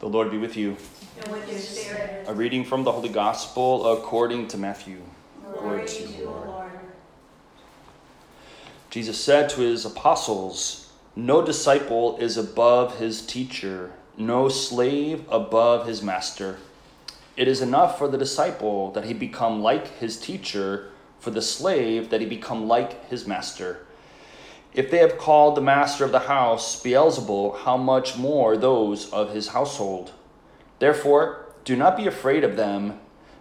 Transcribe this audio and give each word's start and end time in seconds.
The 0.00 0.08
Lord 0.08 0.30
be 0.30 0.38
with 0.38 0.56
you. 0.56 0.76
And 1.22 1.32
with 1.32 1.48
your 1.48 1.58
spirit. 1.58 2.26
A 2.26 2.34
reading 2.34 2.64
from 2.64 2.82
the 2.82 2.92
Holy 2.92 3.08
Gospel 3.08 3.92
according 3.92 4.48
to 4.48 4.58
Matthew. 4.58 4.98
Glory 5.44 5.86
to 5.86 6.02
you, 6.08 6.24
Lord. 6.26 6.70
Jesus 8.90 9.18
said 9.18 9.48
to 9.50 9.60
his 9.60 9.84
apostles, 9.84 10.92
No 11.16 11.44
disciple 11.44 12.16
is 12.18 12.36
above 12.36 12.98
his 12.98 13.24
teacher, 13.24 13.92
no 14.16 14.48
slave 14.48 15.24
above 15.30 15.86
his 15.86 16.02
master. 16.02 16.58
It 17.36 17.48
is 17.48 17.60
enough 17.60 17.98
for 17.98 18.08
the 18.08 18.18
disciple 18.18 18.92
that 18.92 19.04
he 19.04 19.14
become 19.14 19.62
like 19.62 19.98
his 19.98 20.18
teacher, 20.20 20.90
for 21.18 21.30
the 21.30 21.42
slave 21.42 22.10
that 22.10 22.20
he 22.20 22.26
become 22.26 22.68
like 22.68 23.08
his 23.08 23.26
master. 23.26 23.83
If 24.74 24.90
they 24.90 24.98
have 24.98 25.18
called 25.18 25.54
the 25.54 25.60
master 25.60 26.04
of 26.04 26.10
the 26.10 26.26
house 26.26 26.82
Beelzebul, 26.82 27.58
how 27.60 27.76
much 27.76 28.18
more 28.18 28.56
those 28.56 29.08
of 29.12 29.32
his 29.32 29.48
household? 29.48 30.10
Therefore, 30.80 31.46
do 31.64 31.76
not 31.76 31.96
be 31.96 32.08
afraid 32.08 32.42
of 32.42 32.56
them. 32.56 32.98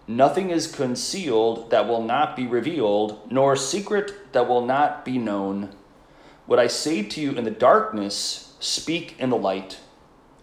Nothing 0.07 0.51
is 0.51 0.71
concealed 0.71 1.71
that 1.71 1.87
will 1.87 2.03
not 2.03 2.35
be 2.35 2.45
revealed, 2.45 3.19
nor 3.31 3.55
secret 3.55 4.31
that 4.33 4.47
will 4.47 4.63
not 4.63 5.03
be 5.03 5.17
known. 5.17 5.69
What 6.45 6.59
I 6.59 6.67
say 6.67 7.01
to 7.01 7.21
you 7.21 7.31
in 7.31 7.45
the 7.45 7.51
darkness, 7.51 8.53
speak 8.59 9.15
in 9.17 9.31
the 9.31 9.35
light. 9.35 9.79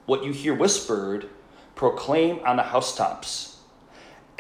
What 0.07 0.25
you 0.25 0.33
hear 0.33 0.55
whispered, 0.55 1.29
proclaim 1.77 2.41
on 2.45 2.57
the 2.57 2.65
housetops. 2.65 3.59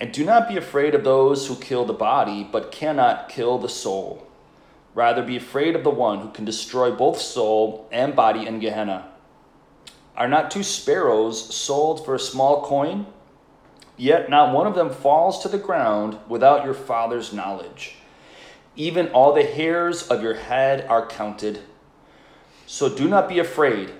And 0.00 0.10
do 0.10 0.24
not 0.24 0.48
be 0.48 0.56
afraid 0.56 0.96
of 0.96 1.04
those 1.04 1.46
who 1.46 1.54
kill 1.54 1.84
the 1.84 1.92
body, 1.92 2.42
but 2.50 2.72
cannot 2.72 3.28
kill 3.28 3.58
the 3.58 3.68
soul. 3.68 4.26
Rather, 4.94 5.22
be 5.22 5.36
afraid 5.36 5.76
of 5.76 5.84
the 5.84 5.90
one 5.90 6.20
who 6.20 6.30
can 6.30 6.44
destroy 6.44 6.90
both 6.90 7.20
soul 7.20 7.88
and 7.92 8.16
body 8.16 8.46
in 8.46 8.58
Gehenna. 8.58 9.08
Are 10.16 10.28
not 10.28 10.50
two 10.50 10.62
sparrows 10.62 11.54
sold 11.54 12.04
for 12.04 12.14
a 12.14 12.18
small 12.18 12.62
coin? 12.62 13.06
Yet 13.96 14.28
not 14.28 14.54
one 14.54 14.66
of 14.66 14.74
them 14.74 14.90
falls 14.90 15.42
to 15.42 15.48
the 15.48 15.58
ground 15.58 16.18
without 16.28 16.64
your 16.64 16.74
Father's 16.74 17.32
knowledge. 17.32 17.96
Even 18.74 19.08
all 19.08 19.32
the 19.32 19.44
hairs 19.44 20.08
of 20.08 20.22
your 20.22 20.34
head 20.34 20.86
are 20.88 21.06
counted. 21.06 21.60
So 22.66 22.88
do 22.88 23.08
not 23.08 23.28
be 23.28 23.38
afraid. 23.38 23.92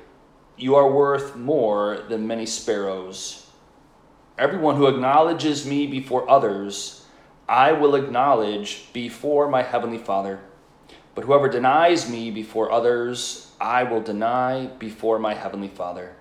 You 0.57 0.75
are 0.75 0.91
worth 0.91 1.37
more 1.37 2.05
than 2.09 2.27
many 2.27 2.47
sparrows. 2.47 3.47
Everyone 4.39 4.77
who 4.77 4.87
acknowledges 4.87 5.67
me 5.67 5.87
before 5.87 6.29
others, 6.29 7.05
I 7.49 7.73
will 7.73 7.95
acknowledge 7.95 8.93
before 8.93 9.49
my 9.49 9.63
heavenly 9.63 9.99
Father. 9.99 10.41
But 11.15 11.25
whoever 11.25 11.49
denies 11.49 12.09
me 12.09 12.31
before 12.31 12.71
others, 12.71 13.53
I 13.61 13.83
will 13.83 14.01
deny 14.01 14.67
before 14.67 15.19
my 15.19 15.35
heavenly 15.35 15.69
Father. 15.69 16.15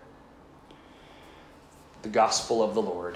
The 2.02 2.10
Gospel 2.10 2.64
of 2.64 2.74
the 2.74 2.82
Lord. 2.82 3.16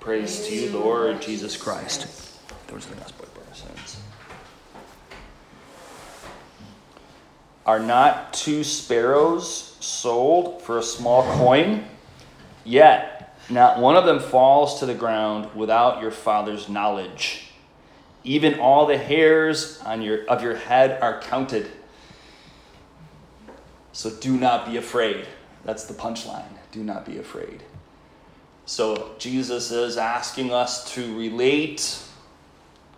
Praise, 0.00 0.36
Praise 0.36 0.48
to 0.48 0.54
you, 0.54 0.78
Lord 0.78 1.22
Jesus 1.22 1.56
Christ. 1.56 2.08
Those 2.66 2.86
are 2.86 2.90
the 2.90 2.96
gospel 2.96 3.26
of 3.26 3.48
our 3.48 3.54
sins. 3.54 4.00
Are 7.64 7.80
not 7.80 8.34
two 8.34 8.64
sparrows 8.64 9.76
sold 9.80 10.60
for 10.62 10.78
a 10.78 10.82
small 10.82 11.22
coin? 11.38 11.84
Yet 12.64 13.36
not 13.48 13.78
one 13.78 13.96
of 13.96 14.04
them 14.04 14.20
falls 14.20 14.80
to 14.80 14.86
the 14.86 14.94
ground 14.94 15.54
without 15.54 16.02
your 16.02 16.10
Father's 16.10 16.68
knowledge. 16.68 17.43
Even 18.24 18.58
all 18.58 18.86
the 18.86 18.96
hairs 18.96 19.80
on 19.84 20.00
your, 20.00 20.24
of 20.26 20.42
your 20.42 20.56
head 20.56 21.00
are 21.02 21.20
counted. 21.20 21.70
So 23.92 24.10
do 24.10 24.36
not 24.36 24.66
be 24.66 24.78
afraid. 24.78 25.26
That's 25.64 25.84
the 25.84 25.94
punchline. 25.94 26.48
Do 26.72 26.82
not 26.82 27.04
be 27.04 27.18
afraid. 27.18 27.62
So 28.66 29.12
Jesus 29.18 29.70
is 29.70 29.98
asking 29.98 30.52
us 30.52 30.92
to 30.94 31.16
relate 31.18 31.98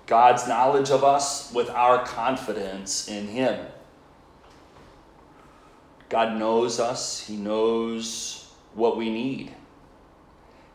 God's 0.07 0.47
knowledge 0.47 0.91
of 0.91 1.03
us 1.03 1.53
with 1.53 1.69
our 1.71 2.05
confidence 2.05 3.09
in 3.09 3.27
Him. 3.27 3.67
God 6.09 6.39
knows 6.39 6.79
us, 6.79 7.27
He 7.27 7.37
knows 7.37 8.49
what 8.75 8.97
we 8.97 9.11
need. 9.11 9.53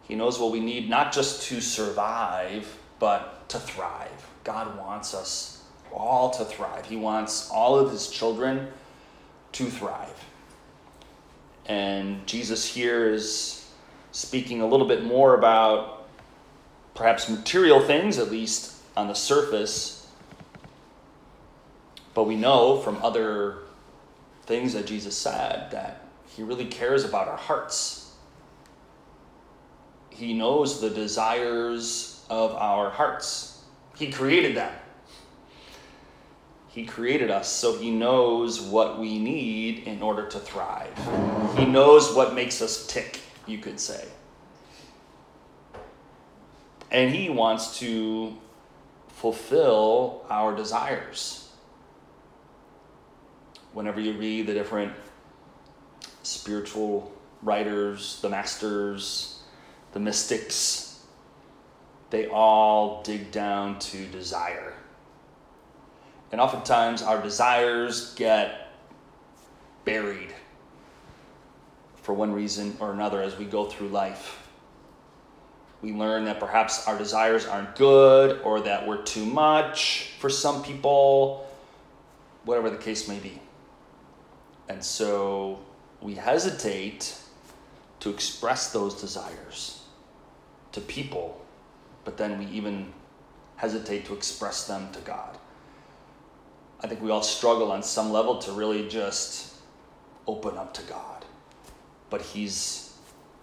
He 0.04 0.16
knows 0.16 0.38
what 0.38 0.52
we 0.52 0.60
need 0.60 0.90
not 0.90 1.14
just 1.14 1.44
to 1.44 1.62
survive, 1.62 2.78
but 3.00 3.48
to 3.50 3.60
thrive. 3.60 4.31
God 4.44 4.78
wants 4.78 5.14
us 5.14 5.64
all 5.94 6.32
to 6.32 6.46
thrive. 6.46 6.86
He 6.86 6.96
wants 6.96 7.50
all 7.50 7.78
of 7.78 7.92
His 7.92 8.10
children 8.10 8.68
to 9.54 9.66
thrive. 9.66 10.26
And 11.66 12.26
Jesus 12.26 12.66
here 12.66 13.10
is 13.10 13.70
speaking 14.12 14.62
a 14.62 14.68
little 14.68 14.88
bit 14.88 15.04
more 15.04 15.36
about 15.36 16.06
perhaps 16.96 17.30
material 17.30 17.80
things, 17.82 18.18
at 18.18 18.32
least 18.32 18.76
on 18.98 19.08
the 19.08 19.14
surface. 19.14 20.08
But 22.14 22.26
we 22.26 22.36
know 22.36 22.80
from 22.80 22.98
other 23.02 23.60
things 24.44 24.74
that 24.74 24.86
Jesus 24.86 25.16
said 25.16 25.72
that 25.72 26.06
he 26.28 26.44
really 26.44 26.66
cares 26.66 27.06
about 27.06 27.28
our 27.28 27.38
hearts. 27.38 28.14
He 30.10 30.34
knows 30.34 30.82
the 30.82 30.90
desires 30.90 32.24
of 32.30 32.54
our 32.56 32.90
hearts. 32.90 33.51
He 34.02 34.12
created 34.12 34.58
them. 34.58 34.74
He 36.70 36.88
created 36.88 37.30
us, 37.30 37.48
so 37.48 37.78
He 37.78 37.92
knows 37.92 38.60
what 38.60 38.98
we 38.98 39.20
need 39.20 39.84
in 39.84 40.02
order 40.02 40.26
to 40.28 40.40
thrive. 40.40 40.90
He 41.56 41.66
knows 41.66 42.16
what 42.16 42.34
makes 42.34 42.64
us 42.64 42.88
tick, 42.88 43.20
you 43.46 43.60
could 43.60 43.80
say. 43.80 44.08
And 46.90 47.14
He 47.14 47.30
wants 47.30 47.78
to 47.78 48.36
fulfill 49.10 50.26
our 50.32 50.56
desires. 50.56 51.52
Whenever 53.72 54.00
you 54.00 54.14
read 54.14 54.48
the 54.48 54.56
different 54.56 54.94
spiritual 56.24 57.12
writers, 57.44 58.20
the 58.24 58.30
masters, 58.30 59.44
the 59.92 60.00
mystics, 60.00 60.91
they 62.12 62.28
all 62.28 63.02
dig 63.02 63.32
down 63.32 63.80
to 63.80 64.06
desire 64.08 64.74
and 66.32 66.40
oftentimes 66.40 67.02
our 67.02 67.22
desires 67.22 68.14
get 68.16 68.70
buried 69.84 70.34
for 72.02 72.14
one 72.14 72.32
reason 72.32 72.76
or 72.80 72.94
another 72.94 73.22
as 73.22 73.38
we 73.38 73.46
go 73.46 73.66
through 73.66 73.90
life. 73.90 74.48
We 75.82 75.94
learn 75.94 76.26
that 76.26 76.40
perhaps 76.40 76.88
our 76.88 76.98
desires 76.98 77.46
aren't 77.46 77.76
good 77.76 78.42
or 78.44 78.62
that 78.62 78.88
we're 78.88 79.02
too 79.04 79.26
much 79.26 80.12
for 80.20 80.30
some 80.30 80.64
people, 80.64 81.48
whatever 82.46 82.70
the 82.70 82.78
case 82.78 83.08
may 83.08 83.20
be. 83.20 83.42
And 84.70 84.84
so 84.84 85.60
we 86.00 86.16
hesitate 86.16 87.18
to 88.00 88.10
express 88.10 88.72
those 88.72 89.00
desires 89.02 89.82
to 90.72 90.82
people, 90.82 91.41
but 92.04 92.18
then 92.18 92.40
we 92.40 92.46
even 92.46 92.94
hesitate 93.56 94.06
to 94.06 94.14
express 94.14 94.66
them 94.68 94.92
to 94.92 95.00
God. 95.02 95.38
I 96.82 96.88
think 96.88 97.02
we 97.02 97.12
all 97.12 97.22
struggle 97.22 97.72
on 97.72 97.84
some 97.84 98.12
level 98.12 98.40
to 98.40 98.52
really 98.52 98.88
just 98.88 99.56
open 100.26 100.58
up 100.58 100.74
to 100.76 100.82
God. 100.84 101.26
But 102.10 102.22
He's 102.22 102.98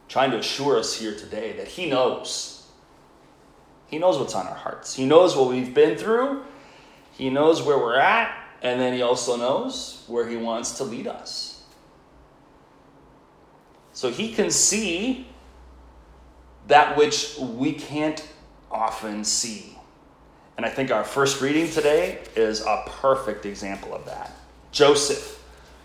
trying 0.08 0.32
to 0.32 0.38
assure 0.38 0.78
us 0.78 0.96
here 0.96 1.14
today 1.14 1.52
that 1.52 1.68
He 1.68 1.88
knows. 1.88 2.66
He 3.86 3.98
knows 3.98 4.18
what's 4.18 4.34
on 4.34 4.46
our 4.46 4.54
hearts. 4.54 4.94
He 4.94 5.06
knows 5.06 5.36
what 5.36 5.48
we've 5.48 5.72
been 5.72 5.96
through. 5.96 6.42
He 7.12 7.30
knows 7.30 7.62
where 7.62 7.78
we're 7.78 7.98
at. 7.98 8.34
And 8.60 8.80
then 8.80 8.92
He 8.92 9.02
also 9.02 9.36
knows 9.36 10.04
where 10.08 10.28
He 10.28 10.36
wants 10.36 10.72
to 10.78 10.84
lead 10.84 11.06
us. 11.06 11.62
So 13.92 14.10
He 14.10 14.32
can 14.32 14.50
see 14.50 15.28
that 16.66 16.96
which 16.96 17.38
we 17.38 17.72
can't 17.72 18.26
often 18.78 19.24
see. 19.24 19.76
And 20.56 20.64
I 20.64 20.70
think 20.70 20.90
our 20.90 21.04
first 21.04 21.40
reading 21.40 21.70
today 21.70 22.20
is 22.36 22.60
a 22.62 22.84
perfect 22.86 23.44
example 23.44 23.94
of 23.94 24.06
that. 24.06 24.32
Joseph, 24.72 25.42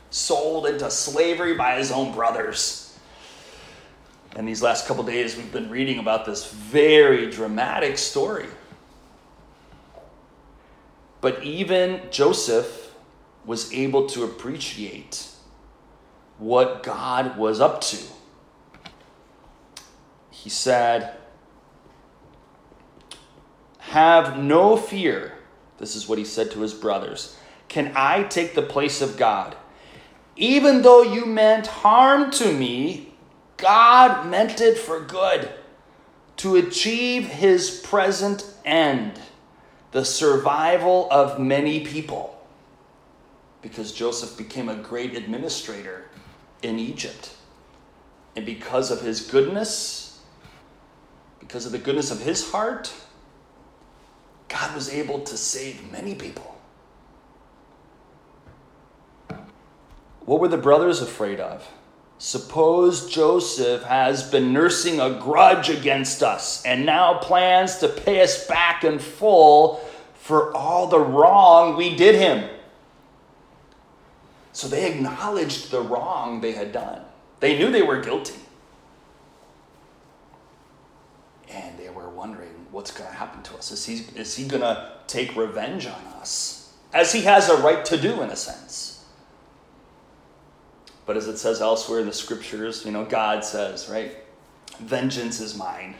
sold 0.10 0.68
into 0.68 0.90
slavery 0.92 1.56
by 1.56 1.78
his 1.78 1.92
own 1.92 2.14
brothers. 2.14 2.98
And 4.36 4.48
these 4.48 4.62
last 4.62 4.88
couple 4.88 5.04
days, 5.04 5.36
we've 5.36 5.52
been 5.52 5.70
reading 5.70 6.00
about 6.00 6.26
this 6.26 6.52
very 6.52 7.30
dramatic 7.30 7.98
story. 7.98 8.48
But 11.20 11.44
even 11.44 12.02
Joseph 12.12 12.94
was 13.46 13.74
able 13.74 14.08
to 14.10 14.24
appreciate 14.24 15.28
what 16.38 16.84
God 16.84 17.38
was 17.38 17.60
up 17.60 17.82
to. 17.82 17.98
He 20.30 20.50
said, 20.50 21.16
have 23.84 24.38
no 24.38 24.78
fear. 24.78 25.34
This 25.78 25.96
is 25.96 26.08
what 26.08 26.18
he 26.18 26.26
said 26.26 26.52
to 26.52 26.62
his 26.62 26.74
brothers. 26.74 27.38
Can 27.68 27.92
I 27.96 28.24
take 28.24 28.56
the 28.56 28.62
place 28.62 29.02
of 29.02 29.18
God? 29.18 29.56
Even 30.36 30.82
though 30.82 31.04
you 31.04 31.26
meant 31.26 31.68
harm 31.68 32.32
to 32.32 32.52
me, 32.52 33.14
God 33.58 34.28
meant 34.28 34.62
it 34.62 34.78
for 34.78 35.00
good 35.02 35.52
to 36.38 36.56
achieve 36.56 37.28
his 37.28 37.82
present 37.84 38.46
end, 38.66 39.20
the 39.92 40.06
survival 40.06 41.08
of 41.12 41.40
many 41.40 41.86
people. 41.86 42.42
Because 43.62 43.92
Joseph 43.92 44.38
became 44.38 44.70
a 44.70 44.76
great 44.76 45.16
administrator 45.16 46.06
in 46.62 46.80
Egypt. 46.80 47.36
And 48.36 48.46
because 48.46 48.92
of 48.92 49.02
his 49.02 49.22
goodness, 49.22 50.22
because 51.40 51.66
of 51.66 51.72
the 51.72 51.78
goodness 51.78 52.12
of 52.12 52.22
his 52.22 52.52
heart, 52.52 52.92
God 54.54 54.76
was 54.76 54.88
able 54.94 55.20
to 55.22 55.36
save 55.36 55.92
many 55.92 56.14
people. 56.14 56.56
What 60.26 60.40
were 60.40 60.48
the 60.48 60.58
brothers 60.58 61.02
afraid 61.02 61.40
of? 61.40 61.68
Suppose 62.20 63.10
Joseph 63.10 63.82
has 63.84 64.30
been 64.30 64.54
nursing 64.54 65.00
a 65.00 65.20
grudge 65.20 65.70
against 65.70 66.22
us 66.22 66.64
and 66.66 66.86
now 66.86 67.16
plans 67.16 67.80
to 67.80 67.88
pay 67.88 68.22
us 68.22 68.46
back 68.46 68.84
in 68.84 69.00
full 69.00 69.84
for 70.14 70.56
all 70.56 70.86
the 70.86 71.00
wrong 71.00 71.76
we 71.76 71.96
did 71.96 72.14
him. 72.14 72.48
So 74.52 74.68
they 74.68 74.94
acknowledged 74.94 75.72
the 75.72 75.82
wrong 75.82 76.42
they 76.42 76.52
had 76.52 76.72
done. 76.72 77.02
They 77.40 77.58
knew 77.58 77.72
they 77.72 77.82
were 77.82 78.00
guilty. 78.00 78.40
And 81.50 81.78
they 81.80 81.90
were 81.90 82.10
wondering 82.10 82.54
what's 82.74 82.92
going 82.92 83.10
to 83.10 83.16
happen 83.16 83.44
to 83.44 83.56
us. 83.56 83.72
Is 83.72 83.86
he, 83.86 84.20
is 84.20 84.36
he 84.36 84.46
going 84.46 84.64
to 84.64 84.92
take 85.06 85.36
revenge 85.36 85.86
on 85.86 86.02
us? 86.20 86.74
As 86.92 87.14
he 87.14 87.22
has 87.22 87.48
a 87.48 87.58
right 87.58 87.86
to 87.86 87.98
do, 87.98 88.22
in 88.22 88.30
a 88.32 88.36
sense. 88.36 89.06
But 91.06 91.16
as 91.16 91.28
it 91.28 91.38
says 91.38 91.62
elsewhere 91.62 92.00
in 92.00 92.08
the 92.08 92.14
scriptures, 92.14 92.84
you 92.84 92.92
know, 92.92 93.06
God 93.06 93.46
says, 93.46 93.90
right? 93.90 94.18
Vengeance 94.80 95.40
is 95.40 95.56
mine. 95.56 95.96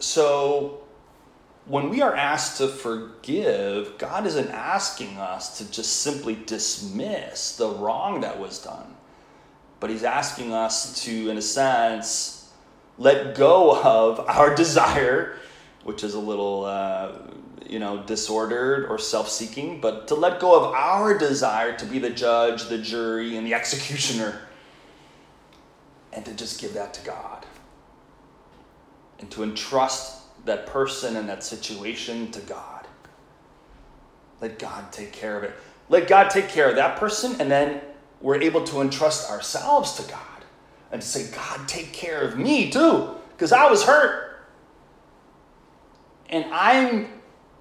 So 0.00 0.82
when 1.64 1.88
we 1.88 2.02
are 2.02 2.14
asked 2.14 2.58
to 2.58 2.68
forgive, 2.68 3.96
God 3.96 4.26
isn't 4.26 4.48
asking 4.48 5.16
us 5.16 5.58
to 5.58 5.70
just 5.70 6.00
simply 6.00 6.34
dismiss 6.46 7.56
the 7.56 7.68
wrong 7.70 8.20
that 8.20 8.38
was 8.38 8.58
done. 8.58 8.96
But 9.78 9.88
He's 9.88 10.04
asking 10.04 10.52
us 10.52 11.04
to, 11.04 11.30
in 11.30 11.38
a 11.38 11.42
sense, 11.42 12.39
let 13.00 13.34
go 13.34 13.82
of 13.82 14.20
our 14.28 14.54
desire, 14.64 15.36
which 15.82 16.04
is 16.04 16.14
a 16.14 16.20
little 16.20 16.66
uh, 16.66 17.12
you 17.68 17.78
know, 17.80 18.02
disordered 18.04 18.86
or 18.88 18.98
self 18.98 19.28
seeking, 19.28 19.80
but 19.80 20.06
to 20.08 20.14
let 20.14 20.38
go 20.38 20.54
of 20.54 20.74
our 20.74 21.18
desire 21.18 21.76
to 21.76 21.86
be 21.86 21.98
the 21.98 22.10
judge, 22.10 22.68
the 22.68 22.78
jury, 22.78 23.36
and 23.36 23.46
the 23.46 23.54
executioner, 23.54 24.42
and 26.12 26.24
to 26.24 26.34
just 26.34 26.60
give 26.60 26.74
that 26.74 26.94
to 26.94 27.04
God. 27.04 27.46
And 29.18 29.30
to 29.32 29.42
entrust 29.42 30.22
that 30.46 30.66
person 30.66 31.16
and 31.16 31.28
that 31.28 31.42
situation 31.44 32.30
to 32.32 32.40
God. 32.40 32.86
Let 34.40 34.58
God 34.58 34.92
take 34.92 35.12
care 35.12 35.36
of 35.36 35.44
it. 35.44 35.54
Let 35.90 36.08
God 36.08 36.30
take 36.30 36.48
care 36.48 36.68
of 36.68 36.76
that 36.76 36.98
person, 36.98 37.40
and 37.40 37.50
then 37.50 37.80
we're 38.20 38.40
able 38.40 38.64
to 38.64 38.80
entrust 38.80 39.30
ourselves 39.30 39.94
to 39.94 40.10
God 40.10 40.29
and 40.92 41.00
to 41.00 41.06
say, 41.06 41.30
God, 41.34 41.68
take 41.68 41.92
care 41.92 42.20
of 42.20 42.36
me 42.38 42.70
too, 42.70 43.14
because 43.32 43.52
I 43.52 43.70
was 43.70 43.84
hurt. 43.84 44.46
And 46.28 46.44
I'm 46.52 47.08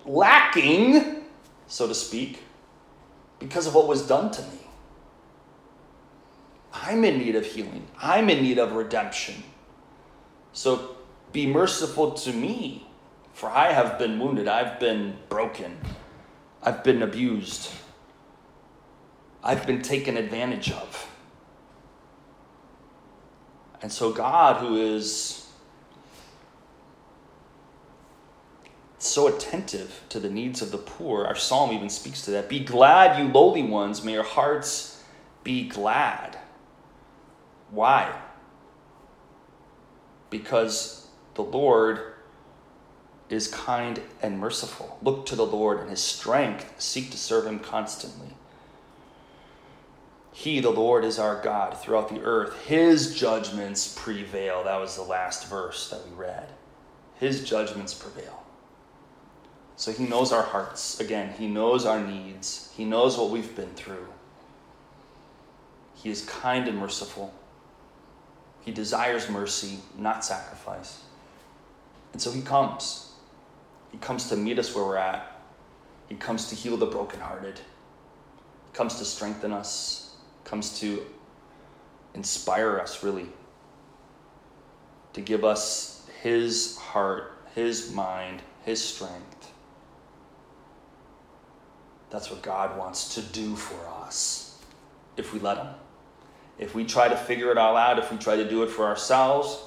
lacking, 0.05 1.23
so 1.67 1.87
to 1.87 1.95
speak, 1.95 2.43
because 3.39 3.67
of 3.67 3.75
what 3.75 3.87
was 3.87 4.07
done 4.07 4.31
to 4.31 4.41
me. 4.41 4.59
I'm 6.71 7.03
in 7.03 7.17
need 7.17 7.35
of 7.35 7.45
healing. 7.45 7.87
I'm 7.99 8.29
in 8.29 8.43
need 8.43 8.59
of 8.59 8.73
redemption. 8.73 9.43
So 10.53 10.97
be 11.31 11.47
merciful 11.47 12.11
to 12.11 12.33
me, 12.33 12.87
for 13.33 13.49
I 13.49 13.71
have 13.71 13.97
been 13.97 14.19
wounded. 14.19 14.47
I've 14.47 14.79
been 14.79 15.17
broken. 15.29 15.77
I've 16.61 16.83
been 16.83 17.01
abused. 17.01 17.71
I've 19.43 19.65
been 19.65 19.81
taken 19.81 20.17
advantage 20.17 20.71
of. 20.71 21.09
And 23.81 23.91
so, 23.91 24.11
God, 24.11 24.57
who 24.57 24.75
is 24.75 25.49
so 29.01 29.27
attentive 29.27 30.01
to 30.09 30.19
the 30.19 30.29
needs 30.29 30.61
of 30.61 30.71
the 30.71 30.77
poor. 30.77 31.25
Our 31.25 31.35
psalm 31.35 31.71
even 31.71 31.89
speaks 31.89 32.21
to 32.23 32.31
that. 32.31 32.49
Be 32.49 32.59
glad, 32.59 33.19
you 33.19 33.31
lowly 33.31 33.63
ones. 33.63 34.03
May 34.03 34.13
your 34.13 34.23
hearts 34.23 35.03
be 35.43 35.67
glad. 35.67 36.37
Why? 37.71 38.13
Because 40.29 41.07
the 41.35 41.43
Lord 41.43 42.13
is 43.29 43.47
kind 43.47 44.01
and 44.21 44.39
merciful. 44.39 44.97
Look 45.01 45.25
to 45.27 45.35
the 45.35 45.45
Lord 45.45 45.79
and 45.79 45.89
his 45.89 46.03
strength. 46.03 46.73
Seek 46.77 47.11
to 47.11 47.17
serve 47.17 47.45
him 47.45 47.59
constantly. 47.59 48.29
He, 50.31 50.59
the 50.59 50.69
Lord, 50.69 51.03
is 51.03 51.19
our 51.19 51.41
God 51.41 51.77
throughout 51.77 52.09
the 52.09 52.21
earth. 52.21 52.65
His 52.65 53.15
judgments 53.15 53.95
prevail. 53.99 54.63
That 54.63 54.79
was 54.79 54.95
the 54.95 55.03
last 55.03 55.49
verse 55.49 55.89
that 55.89 56.07
we 56.07 56.15
read. 56.15 56.47
His 57.15 57.43
judgments 57.43 57.93
prevail. 57.93 58.43
So 59.75 59.91
he 59.91 60.05
knows 60.05 60.31
our 60.31 60.43
hearts. 60.43 60.99
Again, 60.99 61.33
he 61.37 61.47
knows 61.47 61.85
our 61.85 61.99
needs. 61.99 62.71
He 62.75 62.85
knows 62.85 63.17
what 63.17 63.29
we've 63.29 63.55
been 63.55 63.73
through. 63.75 64.07
He 65.95 66.09
is 66.09 66.25
kind 66.25 66.67
and 66.67 66.77
merciful. 66.77 67.33
He 68.61 68.71
desires 68.71 69.29
mercy, 69.29 69.79
not 69.97 70.23
sacrifice. 70.23 71.01
And 72.13 72.21
so 72.21 72.31
he 72.31 72.41
comes. 72.41 73.13
He 73.91 73.97
comes 73.97 74.29
to 74.29 74.35
meet 74.35 74.59
us 74.59 74.73
where 74.75 74.85
we're 74.85 74.97
at. 74.97 75.39
He 76.07 76.15
comes 76.15 76.49
to 76.49 76.55
heal 76.55 76.77
the 76.77 76.85
brokenhearted. 76.85 77.57
He 77.57 78.73
comes 78.73 78.95
to 78.95 79.05
strengthen 79.05 79.51
us. 79.51 80.08
Comes 80.49 80.79
to 80.79 81.05
inspire 82.15 82.79
us, 82.79 83.03
really. 83.03 83.27
To 85.13 85.21
give 85.21 85.45
us 85.45 86.07
his 86.21 86.75
heart, 86.77 87.37
his 87.53 87.93
mind, 87.93 88.41
his 88.63 88.83
strength. 88.83 89.51
That's 92.09 92.31
what 92.31 92.41
God 92.41 92.77
wants 92.77 93.13
to 93.15 93.21
do 93.21 93.55
for 93.55 93.79
us 94.03 94.57
if 95.17 95.33
we 95.33 95.39
let 95.39 95.57
Him. 95.57 95.67
If 96.57 96.73
we 96.73 96.83
try 96.83 97.07
to 97.07 97.15
figure 97.15 97.51
it 97.51 97.57
all 97.57 97.77
out, 97.77 97.99
if 97.99 98.11
we 98.11 98.17
try 98.17 98.35
to 98.35 98.49
do 98.49 98.63
it 98.63 98.69
for 98.69 98.85
ourselves, 98.85 99.61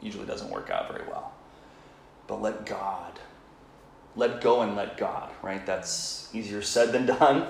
usually 0.00 0.26
doesn't 0.26 0.50
work 0.50 0.70
out 0.70 0.90
very 0.90 1.06
well. 1.08 1.32
But 2.28 2.40
let 2.40 2.64
God. 2.64 3.18
Let 4.14 4.40
go 4.40 4.62
and 4.62 4.76
let 4.76 4.96
God, 4.96 5.30
right? 5.42 5.66
That's 5.66 6.30
easier 6.32 6.62
said 6.62 6.92
than 6.92 7.06
done. 7.18 7.48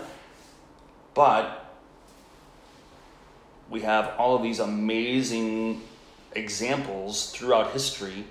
But 1.13 1.66
we 3.71 3.81
have 3.81 4.15
all 4.19 4.37
of 4.37 4.43
these 4.43 4.61
amazing 4.61 5.83
examples 6.33 7.31
throughout 7.31 7.73
history 7.73 8.25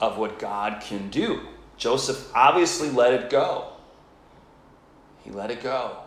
of 0.00 0.18
what 0.18 0.38
God 0.38 0.80
can 0.80 1.10
do. 1.10 1.40
Joseph 1.76 2.30
obviously 2.34 2.90
let 2.90 3.12
it 3.12 3.30
go. 3.30 3.72
He 5.24 5.30
let 5.30 5.50
it 5.50 5.62
go. 5.62 5.98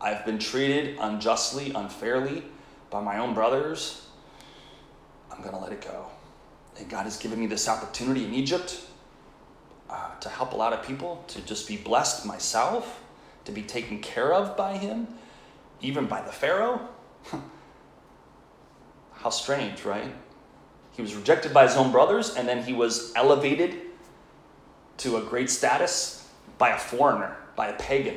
I've 0.00 0.24
been 0.26 0.38
treated 0.38 0.98
unjustly, 1.00 1.72
unfairly 1.74 2.44
by 2.90 3.00
my 3.00 3.18
own 3.18 3.32
brothers. 3.32 4.06
I'm 5.30 5.38
going 5.38 5.54
to 5.54 5.60
let 5.60 5.72
it 5.72 5.80
go. 5.80 6.06
And 6.78 6.88
God 6.88 7.04
has 7.04 7.16
given 7.16 7.38
me 7.38 7.46
this 7.46 7.68
opportunity 7.68 8.24
in 8.24 8.34
Egypt 8.34 8.80
uh, 9.88 10.10
to 10.20 10.28
help 10.28 10.52
a 10.52 10.56
lot 10.56 10.72
of 10.72 10.84
people, 10.84 11.24
to 11.28 11.40
just 11.42 11.68
be 11.68 11.76
blessed 11.76 12.26
myself, 12.26 13.00
to 13.44 13.52
be 13.52 13.62
taken 13.62 14.00
care 14.00 14.34
of 14.34 14.56
by 14.56 14.76
Him, 14.76 15.06
even 15.80 16.06
by 16.06 16.20
the 16.22 16.32
Pharaoh. 16.32 16.88
How 19.16 19.30
strange, 19.30 19.84
right? 19.84 20.14
He 20.92 21.02
was 21.02 21.14
rejected 21.14 21.52
by 21.52 21.64
his 21.64 21.76
own 21.76 21.90
brothers, 21.90 22.34
and 22.36 22.46
then 22.46 22.62
he 22.62 22.72
was 22.72 23.12
elevated 23.16 23.80
to 24.98 25.16
a 25.16 25.22
great 25.22 25.50
status 25.50 26.28
by 26.58 26.70
a 26.70 26.78
foreigner 26.78 27.36
by 27.56 27.68
a 27.68 27.74
pagan. 27.74 28.16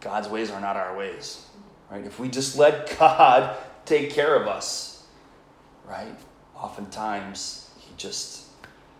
God's 0.00 0.28
ways 0.28 0.50
are 0.50 0.60
not 0.60 0.76
our 0.76 0.96
ways, 0.96 1.44
right? 1.90 2.04
If 2.04 2.18
we 2.18 2.28
just 2.28 2.56
let 2.56 2.96
God 2.98 3.56
take 3.84 4.10
care 4.10 4.34
of 4.34 4.48
us, 4.48 5.06
right? 5.86 6.14
Oftentimes, 6.56 7.70
He 7.78 7.92
just 7.96 8.46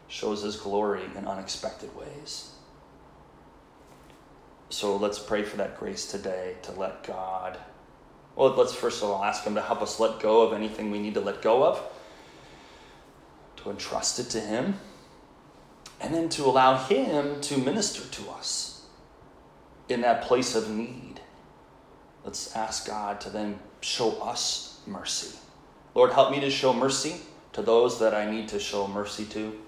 shows 0.09 0.43
His 0.43 0.57
glory 0.57 1.05
in 1.17 1.27
unexpected 1.27 1.95
ways. 1.97 2.53
So 4.69 4.97
let's 4.97 5.19
pray 5.19 5.43
for 5.43 5.57
that 5.57 5.79
grace 5.79 6.07
today 6.07 6.57
to 6.63 6.73
let 6.73 7.03
God. 7.03 7.59
Well, 8.41 8.55
let's 8.55 8.73
first 8.73 9.03
of 9.03 9.11
all 9.11 9.23
ask 9.23 9.45
Him 9.45 9.55
to 9.57 9.61
help 9.61 9.83
us 9.83 10.01
let 10.01 10.19
go 10.19 10.41
of 10.41 10.55
anything 10.55 10.91
we 10.91 10.99
need 10.99 11.13
to 11.13 11.21
let 11.21 11.43
go 11.43 11.63
of, 11.63 11.79
to 13.57 13.69
entrust 13.69 14.19
it 14.19 14.31
to 14.31 14.41
Him 14.41 14.81
and 16.01 16.15
then 16.15 16.31
to 16.31 16.47
allow 16.47 16.79
Him 16.79 17.43
to 17.43 17.59
minister 17.59 18.03
to 18.03 18.31
us 18.31 18.87
in 19.91 20.01
that 20.01 20.23
place 20.23 20.55
of 20.55 20.71
need. 20.71 21.21
let's 22.25 22.57
ask 22.57 22.87
God 22.87 23.21
to 23.21 23.29
then 23.29 23.59
show 23.83 24.13
us 24.23 24.81
mercy. 24.87 25.37
Lord, 25.95 26.15
help 26.15 26.31
me 26.31 26.41
to 26.41 26.49
show 26.49 26.73
mercy 26.73 27.17
to 27.53 27.61
those 27.61 27.99
that 27.99 28.15
I 28.15 28.31
need 28.31 28.49
to 28.49 28.59
show 28.59 28.87
mercy 28.87 29.27
to. 29.27 29.61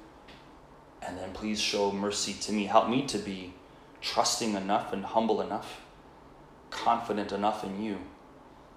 And 1.07 1.19
then 1.19 1.33
please 1.33 1.61
show 1.61 1.93
mercy 1.93 2.33
to 2.41 2.52
me. 2.52 2.64
Help 2.64 2.88
me 2.88 3.05
to 3.09 3.19
be 3.19 3.52
trusting 4.00 4.55
enough 4.55 4.95
and 4.95 5.05
humble 5.05 5.43
enough, 5.43 5.83
confident 6.71 7.33
enough 7.33 7.64
in 7.64 7.83
you 7.83 7.99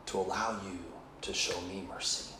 to 0.07 0.19
allow 0.19 0.59
you 0.63 0.77
to 1.21 1.33
show 1.33 1.59
me 1.62 1.83
mercy. 1.89 2.35